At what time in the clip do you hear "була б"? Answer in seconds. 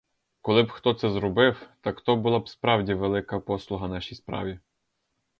2.15-2.49